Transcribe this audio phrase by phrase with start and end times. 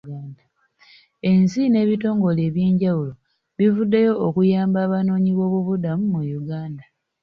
[1.31, 3.13] Ensi n'ebitongole eby'enjawulo
[3.57, 6.83] bivuddeyo okuyamba abanoonyi b'obubuddamu mu Uganda.